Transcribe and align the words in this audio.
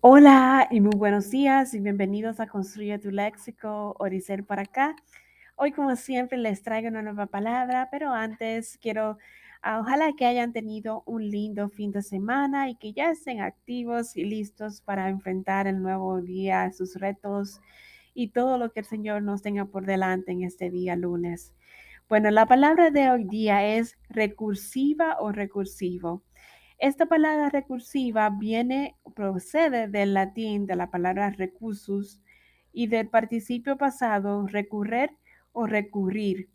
Hola 0.00 0.68
y 0.70 0.80
muy 0.80 0.96
buenos 0.96 1.28
días 1.28 1.74
y 1.74 1.80
bienvenidos 1.80 2.38
a 2.38 2.46
Construye 2.46 3.00
tu 3.00 3.10
Léxico, 3.10 3.96
Oricel 3.98 4.44
por 4.44 4.60
acá. 4.60 4.94
Hoy 5.56 5.72
como 5.72 5.96
siempre 5.96 6.38
les 6.38 6.62
traigo 6.62 6.86
una 6.86 7.02
nueva 7.02 7.26
palabra, 7.26 7.88
pero 7.90 8.12
antes 8.12 8.78
quiero, 8.80 9.18
ah, 9.60 9.80
ojalá 9.80 10.12
que 10.16 10.24
hayan 10.24 10.52
tenido 10.52 11.02
un 11.04 11.28
lindo 11.28 11.68
fin 11.68 11.90
de 11.90 12.02
semana 12.02 12.70
y 12.70 12.76
que 12.76 12.92
ya 12.92 13.10
estén 13.10 13.40
activos 13.40 14.16
y 14.16 14.24
listos 14.24 14.82
para 14.82 15.08
enfrentar 15.08 15.66
el 15.66 15.82
nuevo 15.82 16.20
día, 16.20 16.70
sus 16.70 16.94
retos 16.94 17.60
y 18.14 18.28
todo 18.28 18.56
lo 18.56 18.70
que 18.70 18.80
el 18.80 18.86
Señor 18.86 19.22
nos 19.24 19.42
tenga 19.42 19.64
por 19.64 19.84
delante 19.84 20.30
en 20.30 20.44
este 20.44 20.70
día 20.70 20.94
lunes. 20.94 21.52
Bueno, 22.08 22.30
la 22.30 22.46
palabra 22.46 22.92
de 22.92 23.10
hoy 23.10 23.24
día 23.24 23.66
es 23.66 23.98
recursiva 24.08 25.16
o 25.18 25.32
recursivo. 25.32 26.22
Esta 26.78 27.06
palabra 27.06 27.50
recursiva 27.50 28.30
viene, 28.30 28.94
procede 29.16 29.88
del 29.88 30.14
latín 30.14 30.66
de 30.66 30.76
la 30.76 30.92
palabra 30.92 31.30
recursus 31.30 32.20
y 32.72 32.86
del 32.86 33.08
participio 33.08 33.76
pasado 33.76 34.46
recurrer 34.46 35.10
o 35.52 35.66
recurrir. 35.66 36.48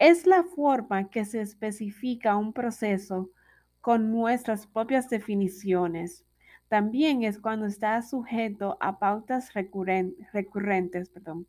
Es 0.00 0.26
la 0.26 0.42
forma 0.42 1.10
que 1.10 1.24
se 1.24 1.40
especifica 1.40 2.36
un 2.36 2.52
proceso 2.52 3.30
con 3.80 4.10
nuestras 4.10 4.66
propias 4.66 5.08
definiciones. 5.08 6.24
También 6.66 7.22
es 7.22 7.38
cuando 7.38 7.66
está 7.66 8.02
sujeto 8.02 8.76
a 8.80 8.98
pautas 8.98 9.52
recurrentes. 9.54 11.08
Perdón. 11.10 11.46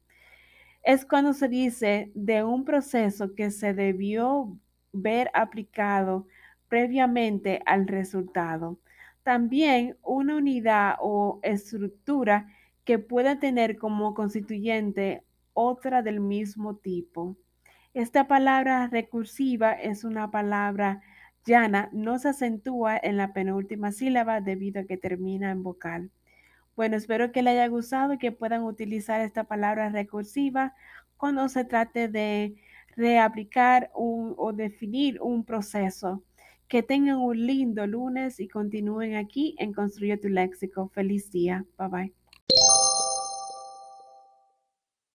Es 0.83 1.03
cuando 1.03 1.33
se 1.33 1.47
dice 1.47 2.11
de 2.13 2.43
un 2.43 2.63
proceso 2.63 3.33
que 3.33 3.49
se 3.49 3.73
debió 3.73 4.55
ver 4.93 5.31
aplicado 5.33 6.27
previamente 6.69 7.61
al 7.65 7.87
resultado. 7.87 8.79
También 9.23 9.97
una 10.03 10.37
unidad 10.37 10.95
o 11.01 11.39
estructura 11.43 12.47
que 12.85 12.99
pueda 12.99 13.39
tener 13.39 13.77
como 13.77 14.13
constituyente 14.13 15.23
otra 15.53 16.01
del 16.01 16.19
mismo 16.19 16.77
tipo. 16.77 17.35
Esta 17.93 18.27
palabra 18.27 18.87
recursiva 18.87 19.73
es 19.73 20.03
una 20.03 20.31
palabra 20.31 21.01
llana, 21.45 21.89
no 21.91 22.19
se 22.19 22.29
acentúa 22.29 22.97
en 22.97 23.17
la 23.17 23.33
penúltima 23.33 23.91
sílaba 23.91 24.39
debido 24.39 24.81
a 24.81 24.85
que 24.85 24.97
termina 24.97 25.51
en 25.51 25.63
vocal. 25.63 26.11
Bueno, 26.75 26.95
espero 26.95 27.31
que 27.31 27.41
les 27.41 27.53
haya 27.53 27.67
gustado 27.67 28.13
y 28.13 28.17
que 28.19 28.31
puedan 28.31 28.63
utilizar 28.63 29.19
esta 29.21 29.45
palabra 29.45 29.89
recursiva 29.89 30.75
cuando 31.17 31.49
se 31.49 31.65
trate 31.65 32.07
de 32.07 32.55
reaplicar 32.95 33.89
o 33.93 34.53
definir 34.53 35.19
un 35.21 35.43
proceso. 35.43 36.23
Que 36.67 36.83
tengan 36.83 37.17
un 37.17 37.47
lindo 37.47 37.87
lunes 37.87 38.39
y 38.39 38.47
continúen 38.47 39.15
aquí 39.15 39.55
en 39.57 39.73
Construye 39.73 40.17
tu 40.17 40.27
Léxico. 40.27 40.89
Feliz 40.93 41.31
día. 41.31 41.65
Bye 41.77 41.87
bye. 41.89 42.13